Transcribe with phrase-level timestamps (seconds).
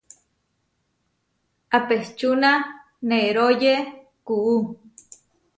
[1.77, 2.51] Apečúna
[3.09, 3.73] neróye
[4.27, 4.57] kuú.